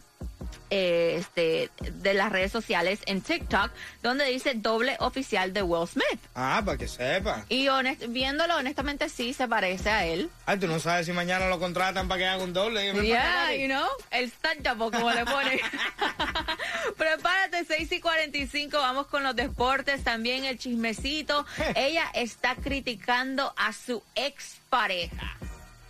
eh, 0.71 1.17
este, 1.19 1.71
de 1.81 2.15
las 2.15 2.31
redes 2.31 2.53
sociales 2.53 3.01
en 3.07 3.21
TikTok, 3.21 3.71
donde 4.03 4.25
dice 4.27 4.53
doble 4.55 4.97
oficial 5.01 5.53
de 5.53 5.63
Will 5.63 5.89
Smith. 5.89 6.21
Ah, 6.35 6.63
para 6.65 6.77
que 6.79 6.89
sepa. 6.89 7.45
Y 7.49 7.67
honest- 7.69 8.07
viéndolo, 8.09 8.57
honestamente, 8.57 9.09
sí 9.09 9.33
se 9.33 9.49
parece 9.49 9.91
a 9.91 10.05
él. 10.07 10.31
Ay, 10.47 10.59
tú 10.59 10.67
no 10.67 10.79
sabes 10.79 11.07
si 11.07 11.13
mañana 11.13 11.49
lo 11.49 11.59
contratan 11.59 12.09
para 12.09 12.19
que 12.19 12.27
haga 12.27 12.43
un 12.45 12.53
doble. 12.53 12.93
Yeah, 13.03 13.55
you 13.55 13.67
know, 13.67 13.87
el 14.11 14.31
stunt 14.31 14.61
double, 14.67 14.91
como 14.97 15.11
le 15.11 15.25
pone. 15.25 15.61
Prepárate, 16.97 17.65
6 17.65 17.93
y 17.93 18.01
45, 18.01 18.79
vamos 18.79 19.07
con 19.07 19.23
los 19.23 19.35
deportes, 19.37 20.03
también 20.05 20.45
el 20.45 20.59
chismecito. 20.59 21.47
Ella 21.75 22.05
está 22.15 22.55
criticando 22.57 23.53
a 23.57 23.73
su 23.73 24.03
expareja. 24.15 25.37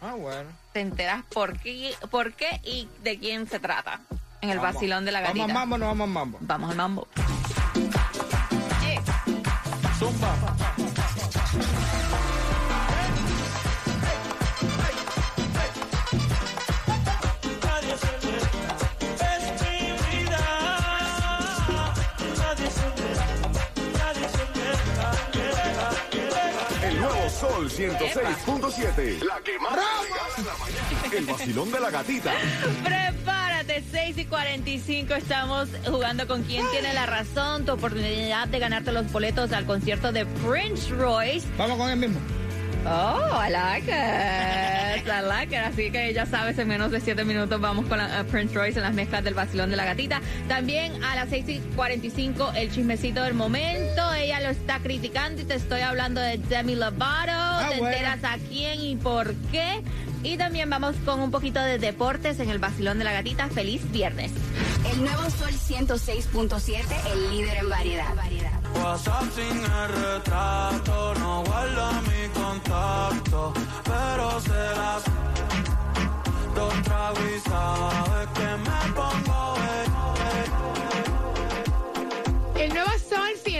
Ah, 0.00 0.14
bueno. 0.14 0.50
Te 0.72 0.80
enteras 0.80 1.24
por 1.32 1.58
qué, 1.58 1.94
por 2.10 2.34
qué 2.34 2.60
y 2.64 2.88
de 3.02 3.18
quién 3.18 3.48
se 3.48 3.58
trata 3.58 4.00
en 4.40 4.50
el 4.50 4.58
Vamos. 4.58 4.74
vacilón 4.74 5.04
de 5.04 5.12
la 5.12 5.20
Vamos 5.20 5.36
gatita. 5.38 5.50
a 5.52 5.54
mambo, 5.54 5.78
no 5.78 5.86
vamos 5.86 6.04
a 6.04 6.10
mambo. 6.12 6.38
Vamos 6.40 6.70
al 6.70 6.76
mambo. 6.76 7.08
Se 9.98 10.06
entera. 10.06 10.38
El 26.82 27.00
nuevo 27.00 27.28
Sol 27.30 27.68
106.7. 27.70 29.22
La 29.24 29.40
que 29.40 29.58
más 29.58 29.76
la 29.76 30.52
mañana. 30.58 31.16
El 31.16 31.26
vacilón 31.26 31.70
de 31.70 31.80
la 31.80 31.90
gatita. 31.90 32.32
Prepárate, 33.78 33.82
6 33.90 34.18
y 34.18 34.24
45 34.24 35.14
estamos 35.14 35.68
jugando 35.86 36.26
con 36.26 36.42
quién 36.42 36.64
tiene 36.70 36.92
la 36.94 37.06
razón, 37.06 37.64
tu 37.64 37.72
oportunidad 37.72 38.48
de 38.48 38.58
ganarte 38.58 38.92
los 38.92 39.10
boletos 39.12 39.52
al 39.52 39.66
concierto 39.66 40.12
de 40.12 40.26
Prince 40.26 40.90
Royce. 40.94 41.46
Vamos 41.56 41.78
con 41.78 41.90
el 41.90 41.96
mismo. 41.96 42.18
Oh, 42.86 43.40
I 43.44 43.50
like 43.50 43.88
it. 43.88 45.06
I 45.06 45.26
like 45.26 45.54
it. 45.54 45.62
Así 45.62 45.90
que 45.90 46.12
ya 46.14 46.26
sabes, 46.26 46.58
en 46.58 46.68
menos 46.68 46.90
de 46.90 47.00
7 47.00 47.24
minutos 47.24 47.60
vamos 47.60 47.86
con 47.86 47.98
la, 47.98 48.22
uh, 48.22 48.24
Prince 48.30 48.54
Royce 48.54 48.78
en 48.78 48.84
las 48.84 48.94
mezclas 48.94 49.24
del 49.24 49.34
vacilón 49.34 49.70
de 49.70 49.76
la 49.76 49.84
gatita. 49.84 50.20
También 50.48 51.02
a 51.04 51.14
las 51.16 51.28
6 51.28 51.48
y 51.48 51.58
45 51.76 52.52
el 52.56 52.70
chismecito 52.70 53.22
del 53.22 53.34
momento. 53.34 54.14
Ella 54.14 54.40
lo 54.40 54.48
está 54.48 54.78
criticando 54.78 55.42
y 55.42 55.44
te 55.44 55.54
estoy 55.54 55.80
hablando 55.80 56.20
de 56.20 56.38
Demi 56.38 56.76
Lovato. 56.76 57.68
te 57.68 57.78
bueno. 57.78 57.88
enteras 57.88 58.24
a 58.24 58.38
quién 58.48 58.80
y 58.80 58.96
por 58.96 59.34
qué. 59.50 59.82
Y 60.22 60.36
también 60.36 60.68
vamos 60.68 60.96
con 61.04 61.20
un 61.20 61.30
poquito 61.30 61.60
de 61.60 61.78
deportes 61.78 62.40
en 62.40 62.50
el 62.50 62.58
vacilón 62.58 62.98
de 62.98 63.04
la 63.04 63.12
gatita. 63.12 63.48
Feliz 63.48 63.90
viernes. 63.92 64.32
El 64.92 65.02
nuevo 65.02 65.22
Sol 65.30 65.50
106.7, 65.50 66.84
el 67.12 67.30
líder 67.30 67.58
en 67.58 67.68
variedad. 67.68 68.14
WhatsApp 68.74 69.24
sin 69.34 69.64
el 69.64 69.88
retrato, 70.02 70.97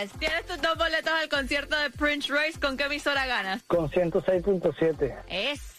Yes. 0.02 0.10
Tienes 0.18 0.44
tus 0.46 0.60
dos 0.60 0.76
boletos 0.76 1.12
al 1.12 1.28
concierto 1.28 1.76
de 1.76 1.90
Prince 1.90 2.32
Royce. 2.32 2.58
¿Con 2.60 2.76
qué 2.76 2.84
emisora 2.84 3.26
ganas? 3.26 3.62
Con 3.64 3.90
106.7. 3.90 5.14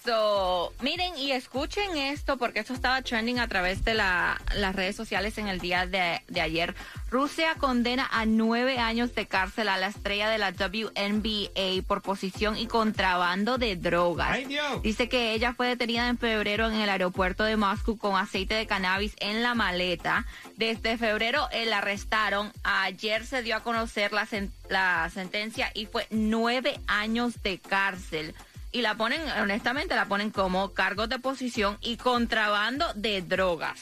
Eso. 0.08 0.74
Miren 0.82 1.18
y 1.18 1.32
escuchen 1.34 1.98
esto 1.98 2.38
porque 2.38 2.60
esto 2.62 2.74
estaba 2.74 3.02
trending 3.02 3.40
a 3.40 3.48
través 3.50 3.84
de 3.84 3.94
la- 3.94 4.40
las 4.56 4.74
redes 4.74 4.96
sociales 4.96 5.38
en 5.38 5.48
el 5.50 5.60
día 5.60 5.86
de, 5.86 6.22
de 6.30 6.42
ayer. 6.42 6.76
Rusia 7.12 7.56
condena 7.56 8.08
a 8.12 8.26
nueve 8.26 8.80
años 8.80 9.14
de 9.16 9.26
cárcel 9.28 9.68
a 9.70 9.78
la 9.78 9.88
estrella 9.88 10.30
de 10.30 10.38
la 10.38 10.52
WNBA 10.52 11.82
por 11.88 12.02
posesión 12.02 12.58
y 12.58 12.68
contrabando 12.68 13.58
de 13.58 13.76
drogas. 13.76 14.38
Dice 14.82 15.10
que 15.10 15.34
ella 15.34 15.54
fue 15.54 15.68
detenida 15.68 16.08
en 16.08 16.18
febrero 16.18 16.70
en 16.70 16.76
el 16.76 16.90
aeropuerto 16.90 17.44
de 17.44 17.58
Moscú 17.58 17.98
con 17.98 18.16
aceite 18.16 18.54
de 18.56 18.66
cannabis 18.68 19.14
en 19.20 19.44
la 19.44 19.56
maleta. 19.56 20.26
Desde 20.56 20.98
febrero 20.98 21.48
eh, 21.52 21.66
la 21.66 21.80
arrestaron. 21.80 22.52
Ayer 22.64 23.26
se 23.26 23.42
dio 23.42 23.58
a 23.58 23.60
conocer 23.62 24.14
la, 24.14 24.26
sen- 24.26 24.52
la 24.70 25.10
sentencia 25.14 25.72
y 25.74 25.86
fue 25.86 26.08
nueve 26.12 26.80
años 26.88 27.42
de 27.44 27.60
cárcel. 27.60 28.34
Y 28.72 28.82
la 28.82 28.96
ponen, 28.96 29.22
honestamente, 29.42 29.96
la 29.96 30.06
ponen 30.06 30.30
como 30.30 30.74
cargos 30.74 31.10
de 31.10 31.20
posición 31.20 31.78
y 31.82 31.98
contrabando 31.98 32.86
de 32.96 33.22
drogas. 33.22 33.80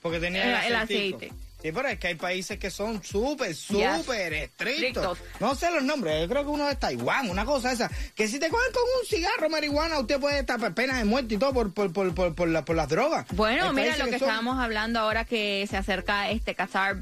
Porque 0.00 0.18
tenía 0.18 0.60
El- 0.66 0.72
el, 0.72 0.76
aceite. 0.76 1.32
Sí, 1.62 1.70
pero 1.72 1.88
es 1.88 1.98
que 1.98 2.08
hay 2.08 2.14
países 2.16 2.58
que 2.58 2.70
son 2.70 3.02
súper, 3.04 3.48
Yes. 3.50 3.58
súper 3.68 4.32
estrictos. 4.32 4.72
Estrictos. 4.74 5.18
No 5.40 5.54
sé 5.54 5.70
los 5.70 5.82
nombres, 5.84 6.20
yo 6.22 6.28
creo 6.28 6.42
que 6.42 6.50
uno 6.50 6.68
es 6.68 6.78
Taiwán, 6.78 7.30
una 7.30 7.44
cosa 7.44 7.70
esa. 7.72 7.90
Que 8.14 8.26
si 8.28 8.38
te 8.40 8.48
cogen 8.48 8.72
con 8.72 8.82
un 9.00 9.06
cigarro 9.08 9.48
marihuana, 9.48 9.98
usted 10.00 10.18
puede 10.18 10.40
estar 10.40 10.74
pena 10.74 10.98
de 10.98 11.04
muerte 11.04 11.34
y 11.34 11.38
todo 11.38 11.52
por, 11.52 11.72
por, 11.72 11.92
por, 11.92 12.14
por, 12.14 12.34
por, 12.34 12.48
la- 12.48 12.64
por 12.64 12.74
las 12.76 12.88
drogas. 12.88 13.26
Bueno, 13.32 13.68
Hay 13.68 13.74
mira 13.74 13.96
lo 13.96 14.04
que 14.06 14.18
son- 14.18 14.28
estábamos 14.28 14.58
hablando 14.58 14.98
ahora 14.98 15.24
que 15.24 15.66
se 15.70 15.76
acerca 15.76 16.30
este 16.30 16.54
Qatar 16.54 16.96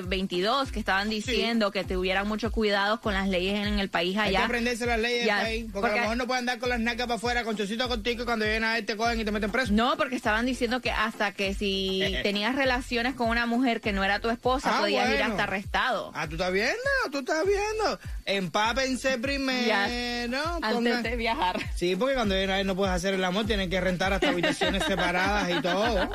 2022, 0.00 0.72
que 0.72 0.78
estaban 0.78 1.10
diciendo 1.10 1.70
que 1.70 1.84
tuvieran 1.84 2.26
mucho 2.26 2.50
cuidado 2.52 3.00
con 3.00 3.14
las 3.14 3.28
leyes 3.28 3.54
en 3.66 3.78
el 3.78 3.88
país 3.90 4.16
Hay 4.16 4.30
que 4.30 4.36
allá. 4.38 4.46
aprenderse 4.46 4.86
las 4.86 4.98
leyes 4.98 5.24
Yes, 5.24 5.34
del 5.34 5.44
país, 5.44 5.64
porque, 5.72 5.80
porque- 5.80 5.90
a 5.90 5.94
lo 5.96 6.00
mejor 6.02 6.16
no 6.16 6.26
pueden 6.26 6.40
andar 6.40 6.58
con 6.58 6.68
las 6.70 6.80
nacas 6.80 7.06
para 7.06 7.16
afuera, 7.16 7.44
con 7.44 7.56
chocito 7.56 7.88
contigo, 7.88 8.22
y 8.22 8.24
cuando 8.24 8.44
vienen 8.44 8.64
a 8.64 8.72
ver 8.74 8.86
te 8.86 8.96
cogen 8.96 9.20
y 9.20 9.24
te 9.24 9.30
meten 9.32 9.50
preso. 9.52 9.72
No, 9.72 9.96
porque 9.96 10.16
estaban 10.16 10.46
diciendo 10.46 10.80
que 10.80 10.90
hasta 10.90 11.32
que 11.32 11.54
si 11.54 12.00
tenías 12.22 12.54
relaciones 12.54 13.14
con 13.14 13.28
una 13.28 13.46
mujer 13.46 13.80
que 13.80 13.92
no 13.92 14.04
era 14.06 14.20
tu 14.20 14.30
esposa, 14.30 14.76
Ah, 14.76 14.80
podías 14.80 15.08
ir 15.10 15.16
bueno. 15.16 15.30
hasta 15.32 15.42
arrestado. 15.44 16.10
Ah, 16.14 16.26
tú 16.28 16.36
estás 16.36 16.52
viendo, 16.52 16.74
tú 17.12 17.18
estás 17.18 17.44
viendo. 17.46 17.98
Empápense 18.24 19.18
primero. 19.18 19.74
Antes 19.74 20.72
pongan- 20.72 21.02
de 21.02 21.16
viajar. 21.16 21.60
Sí, 21.76 21.94
porque 21.96 22.14
cuando 22.14 22.34
ver 22.34 22.64
no 22.66 22.74
puedes 22.74 22.94
hacer 22.94 23.14
el 23.14 23.24
amor, 23.24 23.46
tienen 23.46 23.68
que 23.70 23.80
rentar 23.80 24.12
hasta 24.12 24.28
habitaciones 24.30 24.82
separadas 24.86 25.50
y 25.50 25.60
todo. 25.62 26.10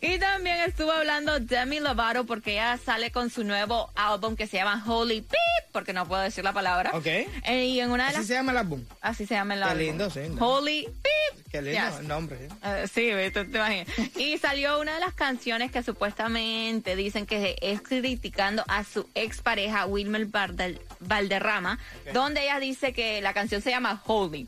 Y 0.00 0.18
también 0.18 0.58
estuvo 0.60 0.92
hablando 0.92 1.38
Demi 1.40 1.80
Lovato 1.80 2.24
porque 2.24 2.52
ella 2.52 2.78
sale 2.84 3.10
con 3.10 3.30
su 3.30 3.44
nuevo 3.44 3.90
álbum 3.96 4.36
que 4.36 4.46
se 4.46 4.56
llama 4.58 4.82
Holy 4.86 5.20
Beep, 5.20 5.72
porque 5.72 5.92
no 5.92 6.06
puedo 6.06 6.22
decir 6.22 6.44
la 6.44 6.52
palabra. 6.52 6.90
Ok. 6.94 7.06
Eh, 7.06 7.66
y 7.66 7.80
en 7.80 7.90
una 7.90 8.04
de 8.04 8.08
Así 8.10 8.18
las... 8.18 8.26
se 8.26 8.34
llama 8.34 8.52
el 8.52 8.58
álbum. 8.58 8.84
Así 9.00 9.26
se 9.26 9.34
llama 9.34 9.54
el 9.54 9.60
Qué 9.60 9.66
álbum. 9.68 9.78
lindo, 9.84 10.10
sí, 10.10 10.20
¿no? 10.30 10.46
Holy 10.46 10.84
Beep. 10.86 11.48
Qué 11.50 11.62
lindo 11.62 11.80
Yes. 11.80 12.00
el 12.00 12.08
nombre. 12.08 12.38
¿sí? 12.48 12.54
Eh, 12.62 13.30
sí, 13.32 13.32
te 13.32 13.40
imaginas. 13.56 13.88
Y 14.16 14.36
salió 14.38 14.78
una 14.80 14.94
de 14.94 15.00
las 15.00 15.14
canciones 15.14 15.70
que 15.72 15.82
supuestamente 15.82 16.94
dicen 16.98 17.24
que 17.26 17.56
es 17.62 17.80
criticando 17.80 18.64
a 18.68 18.84
su 18.84 19.08
expareja 19.14 19.86
Wilmer 19.86 20.26
Valdel- 20.28 20.80
Valderrama, 21.00 21.78
donde 22.12 22.42
ella 22.42 22.60
dice 22.60 22.92
que 22.92 23.20
la 23.22 23.32
canción 23.32 23.62
se 23.62 23.70
llama 23.70 24.02
Holy. 24.06 24.46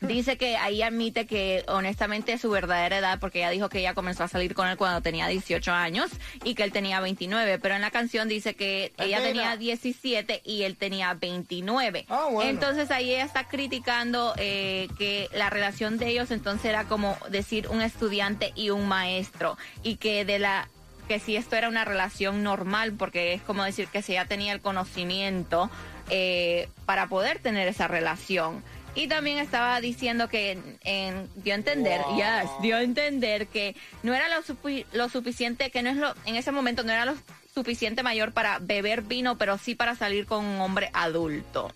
Dice 0.00 0.36
que 0.36 0.56
ahí 0.58 0.82
admite 0.82 1.26
que 1.26 1.64
honestamente 1.66 2.36
su 2.36 2.50
verdadera 2.50 2.98
edad, 2.98 3.18
porque 3.20 3.38
ella 3.38 3.48
dijo 3.48 3.70
que 3.70 3.78
ella 3.78 3.94
comenzó 3.94 4.22
a 4.24 4.28
salir 4.28 4.54
con 4.54 4.68
él 4.68 4.76
cuando 4.76 5.00
tenía 5.00 5.28
18 5.28 5.72
años 5.72 6.10
y 6.44 6.54
que 6.54 6.62
él 6.62 6.72
tenía 6.72 7.00
29, 7.00 7.58
pero 7.58 7.74
en 7.74 7.80
la 7.80 7.90
canción 7.90 8.28
dice 8.28 8.54
que 8.54 8.92
ella 8.98 9.22
tenía 9.22 9.56
17 9.56 10.42
y 10.44 10.62
él 10.64 10.76
tenía 10.76 11.14
29. 11.14 12.04
Ah, 12.10 12.26
bueno. 12.30 12.50
Entonces 12.50 12.90
ahí 12.90 13.14
ella 13.14 13.24
está 13.24 13.48
criticando 13.48 14.34
eh, 14.36 14.88
que 14.98 15.28
la 15.32 15.48
relación 15.48 15.96
de 15.96 16.08
ellos 16.08 16.30
entonces 16.30 16.66
era 16.66 16.84
como 16.84 17.16
decir 17.30 17.68
un 17.68 17.80
estudiante 17.80 18.52
y 18.54 18.68
un 18.70 18.86
maestro 18.86 19.56
y 19.82 19.96
que 19.96 20.26
de 20.26 20.38
la 20.38 20.68
que 21.08 21.18
si 21.20 21.36
esto 21.36 21.56
era 21.56 21.68
una 21.68 21.84
relación 21.84 22.42
normal 22.42 22.92
porque 22.94 23.34
es 23.34 23.42
como 23.42 23.64
decir 23.64 23.88
que 23.88 24.02
si 24.02 24.12
ella 24.12 24.26
tenía 24.26 24.52
el 24.52 24.60
conocimiento 24.60 25.70
eh, 26.10 26.68
para 26.86 27.06
poder 27.08 27.38
tener 27.38 27.68
esa 27.68 27.88
relación 27.88 28.62
Y 28.96 29.08
también 29.08 29.38
estaba 29.38 29.80
diciendo 29.80 30.28
que 30.28 30.52
en- 30.52 30.78
en- 30.84 31.28
dio 31.42 31.52
a 31.54 31.56
entender, 31.56 32.00
yes, 32.14 32.48
dio 32.62 32.76
a 32.76 32.82
entender 32.82 33.48
que 33.48 33.74
no 34.04 34.14
era 34.14 34.28
lo, 34.28 34.40
sufi- 34.44 34.86
lo 34.92 35.08
suficiente, 35.08 35.70
que 35.72 35.82
no 35.82 35.90
es 35.90 35.96
lo, 35.96 36.14
en 36.26 36.36
ese 36.36 36.52
momento 36.52 36.84
no 36.84 36.92
era 36.92 37.04
lo 37.04 37.16
suficiente 37.52 38.04
mayor 38.04 38.32
para 38.32 38.58
beber 38.60 39.02
vino, 39.02 39.36
pero 39.36 39.58
sí 39.58 39.74
para 39.74 39.96
salir 39.96 40.26
con 40.26 40.44
un 40.44 40.60
hombre 40.60 40.90
adulto. 40.92 41.72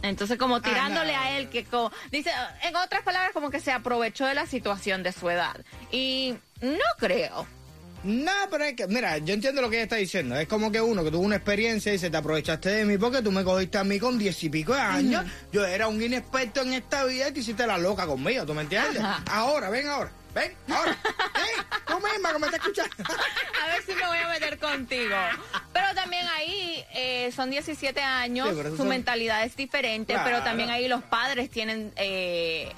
Entonces 0.00 0.38
como 0.38 0.62
tirándole 0.62 1.14
a 1.14 1.36
él 1.36 1.50
que 1.50 1.66
dice, 2.10 2.30
en 2.62 2.74
otras 2.76 3.02
palabras 3.02 3.32
como 3.34 3.50
que 3.50 3.60
se 3.60 3.70
aprovechó 3.70 4.24
de 4.26 4.34
la 4.34 4.46
situación 4.46 5.02
de 5.02 5.12
su 5.12 5.28
edad. 5.28 5.56
Y 5.90 6.34
no 6.62 6.78
creo. 6.98 7.46
No, 8.04 8.32
pero 8.50 8.64
es 8.64 8.74
que, 8.74 8.86
mira, 8.88 9.18
yo 9.18 9.32
entiendo 9.34 9.62
lo 9.62 9.70
que 9.70 9.76
ella 9.76 9.84
está 9.84 9.96
diciendo. 9.96 10.36
Es 10.36 10.48
como 10.48 10.72
que 10.72 10.80
uno 10.80 11.04
que 11.04 11.10
tuvo 11.10 11.22
una 11.22 11.36
experiencia 11.36 11.94
y 11.94 11.98
se 11.98 12.10
te 12.10 12.16
aprovechaste 12.16 12.68
de 12.70 12.84
mí 12.84 12.98
porque 12.98 13.22
tú 13.22 13.30
me 13.30 13.44
cogiste 13.44 13.78
a 13.78 13.84
mí 13.84 13.98
con 14.00 14.18
diez 14.18 14.42
y 14.42 14.48
pico 14.50 14.74
de 14.74 14.80
años. 14.80 15.24
Yo 15.52 15.64
era 15.64 15.86
un 15.88 16.02
inexperto 16.02 16.62
en 16.62 16.74
esta 16.74 17.04
vida 17.04 17.28
y 17.28 17.32
te 17.32 17.40
hiciste 17.40 17.66
la 17.66 17.78
loca 17.78 18.06
conmigo, 18.06 18.44
¿tú 18.44 18.54
me 18.54 18.62
entiendes? 18.62 19.00
Ajá. 19.02 19.22
Ahora, 19.30 19.70
ven 19.70 19.86
ahora, 19.86 20.10
ven, 20.34 20.52
ahora. 20.68 20.96
ven, 21.34 21.66
tú 21.86 21.94
misma 21.94 22.32
que 22.32 22.38
me 22.40 22.46
estás 22.46 22.60
escuchando. 22.60 22.96
A 23.62 23.66
ver 23.68 23.82
si 23.86 23.92
me 23.94 24.06
voy 24.06 24.18
a 24.18 24.28
meter 24.28 24.58
contigo. 24.58 25.14
Pero 25.72 25.86
también 25.94 26.26
ahí 26.36 26.84
eh, 26.94 27.30
son 27.34 27.50
17 27.50 28.00
años, 28.02 28.48
Sí, 28.48 28.62
su 28.70 28.76
son- 28.78 28.88
mentalidad 28.88 29.44
es 29.44 29.54
diferente, 29.54 30.16
pero 30.24 30.42
también 30.42 30.70
ahí 30.70 30.88
los 30.88 31.02
padres 31.04 31.50
tienen... 31.50 31.92
eh, 31.96 32.72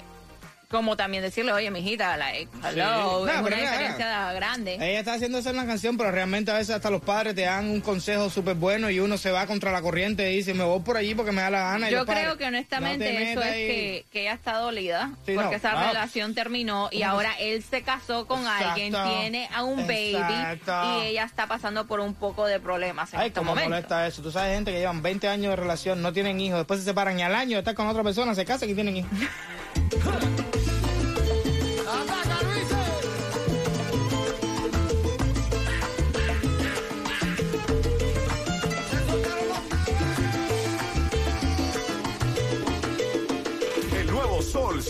como 0.75 0.97
también 0.97 1.23
decirle, 1.23 1.53
oye, 1.53 1.71
mijita, 1.71 2.17
like, 2.17 2.49
hello, 2.63 3.25
No, 3.25 3.27
es 3.31 3.41
una 3.41 3.55
diferencia 3.57 4.33
grande. 4.33 4.75
Ella 4.75 4.99
está 4.99 5.13
haciendo 5.13 5.37
eso 5.37 5.49
en 5.49 5.55
la 5.55 5.65
canción, 5.65 5.95
pero 5.97 6.11
realmente 6.11 6.51
a 6.51 6.55
veces 6.55 6.75
hasta 6.75 6.89
los 6.89 7.01
padres 7.01 7.33
te 7.35 7.41
dan 7.41 7.69
un 7.69 7.79
consejo 7.81 8.29
súper 8.29 8.55
bueno 8.55 8.89
y 8.89 8.99
uno 8.99 9.17
se 9.17 9.31
va 9.31 9.47
contra 9.47 9.71
la 9.71 9.81
corriente 9.81 10.31
y 10.31 10.37
dice, 10.37 10.53
me 10.53 10.63
voy 10.65 10.81
por 10.81 10.97
allí 10.97 11.15
porque 11.15 11.31
me 11.31 11.41
da 11.41 11.49
la 11.49 11.59
gana. 11.59 11.89
y 11.89 11.93
Yo 11.93 12.05
padres, 12.05 12.23
creo 12.23 12.37
que 12.37 12.45
honestamente 12.45 13.11
"No 13.13 13.19
te 13.19 13.31
eso 13.31 13.41
es 13.41 13.47
ahí". 13.51 13.67
que, 13.67 14.05
que 14.11 14.21
ella 14.21 14.33
está 14.33 14.57
dolida 14.57 15.11
Sí, 15.25 15.33
porque 15.33 15.49
no, 15.51 15.55
esa 15.55 15.71
no. 15.73 15.87
relación 15.87 16.35
terminó 16.35 16.89
y 16.91 17.03
ahora 17.03 17.31
él 17.39 17.63
se 17.63 17.81
casó 17.81 18.27
con 18.27 18.41
Exacto. 18.41 18.69
alguien, 18.71 18.93
tiene 18.93 19.49
a 19.53 19.63
un 19.63 19.87
baby 19.87 20.17
y 20.17 21.05
ella 21.07 21.23
está 21.23 21.47
pasando 21.47 21.87
por 21.87 21.99
un 22.01 22.13
poco 22.15 22.45
de 22.45 22.59
problemas 22.59 23.13
en 23.13 23.19
Ay, 23.21 23.27
este 23.27 23.39
cómo 23.39 23.51
momento. 23.51 23.69
molesta 23.69 24.05
eso. 24.07 24.21
Tú 24.21 24.31
sabes, 24.31 24.55
gente 24.55 24.71
que 24.71 24.79
llevan 24.79 25.01
20 25.01 25.27
años 25.27 25.51
de 25.51 25.55
relación, 25.55 26.01
no 26.01 26.11
tienen 26.13 26.39
hijos, 26.41 26.57
después 26.59 26.79
se 26.81 26.85
separan 26.85 27.17
y 27.19 27.23
al 27.23 27.33
año 27.33 27.57
estar 27.59 27.73
con 27.75 27.87
otra 27.87 28.03
persona, 28.03 28.35
se 28.35 28.43
casan 28.45 28.69
y 28.69 28.73
tienen 28.73 28.97
hijos. 28.97 29.11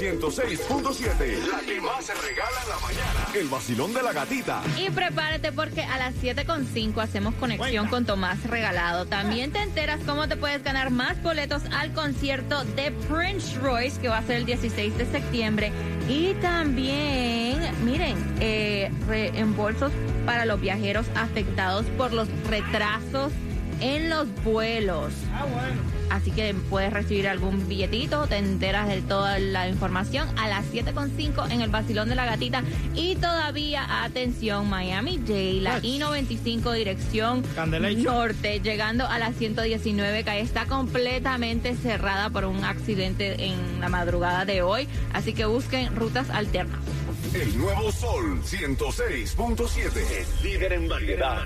106.7. 0.05 1.47
La 1.47 1.59
que 1.61 1.81
más 1.81 2.05
se 2.05 2.13
regala 2.13 2.61
en 2.61 2.69
la 2.69 2.79
mañana. 2.79 3.27
El 3.33 3.47
vacilón 3.47 3.91
de 3.91 4.03
la 4.03 4.13
gatita. 4.13 4.61
Y 4.77 4.91
prepárate 4.91 5.51
porque 5.51 5.81
a 5.81 5.97
las 5.97 6.13
7.5 6.15 7.01
hacemos 7.01 7.33
conexión 7.35 7.87
con 7.87 8.05
Tomás 8.05 8.43
Regalado. 8.43 9.07
También 9.07 9.51
te 9.51 9.63
enteras 9.63 9.99
cómo 10.05 10.27
te 10.27 10.37
puedes 10.37 10.63
ganar 10.63 10.91
más 10.91 11.21
boletos 11.23 11.63
al 11.71 11.91
concierto 11.93 12.63
de 12.75 12.91
Prince 13.09 13.57
Royce 13.59 13.99
que 13.99 14.07
va 14.07 14.19
a 14.19 14.23
ser 14.23 14.37
el 14.37 14.45
16 14.45 14.95
de 14.95 15.05
septiembre. 15.07 15.71
Y 16.07 16.35
también, 16.35 17.59
miren, 17.83 18.15
eh, 18.41 18.91
reembolsos 19.07 19.91
para 20.27 20.45
los 20.45 20.61
viajeros 20.61 21.07
afectados 21.15 21.87
por 21.97 22.13
los 22.13 22.27
retrasos 22.47 23.31
en 23.81 24.09
los 24.09 24.27
vuelos. 24.43 25.13
Así 26.09 26.31
que 26.31 26.53
puedes 26.69 26.91
recibir 26.93 27.27
algún 27.27 27.67
billetito, 27.67 28.27
te 28.27 28.37
enteras 28.37 28.87
de 28.87 29.01
toda 29.01 29.39
la 29.39 29.67
información 29.67 30.27
a 30.37 30.47
las 30.47 30.65
7.5 30.71 31.51
en 31.51 31.61
el 31.61 31.69
Basilón 31.69 32.09
de 32.09 32.15
la 32.15 32.25
Gatita. 32.25 32.63
Y 32.93 33.15
todavía, 33.15 34.03
atención, 34.03 34.69
Miami 34.69 35.17
J, 35.17 35.33
la 35.61 35.75
Ach. 35.75 35.83
I-95 35.83 36.73
dirección 36.73 37.43
norte, 38.03 38.59
llegando 38.59 39.07
a 39.07 39.19
la 39.19 39.33
119, 39.33 40.23
que 40.23 40.39
está 40.39 40.65
completamente 40.65 41.75
cerrada 41.75 42.29
por 42.29 42.45
un 42.45 42.63
accidente 42.63 43.45
en 43.45 43.79
la 43.79 43.89
madrugada 43.89 44.45
de 44.45 44.61
hoy. 44.61 44.87
Así 45.13 45.33
que 45.33 45.45
busquen 45.45 45.95
rutas 45.95 46.29
alternas. 46.29 46.79
El 47.33 47.57
nuevo 47.57 47.91
Sol 47.91 48.41
106.7. 48.43 49.91
El 49.95 50.43
líder 50.43 50.73
en 50.73 50.87
variedad. 50.87 51.45